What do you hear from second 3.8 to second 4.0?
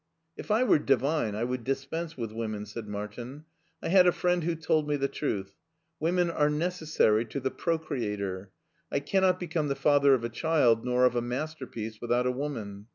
I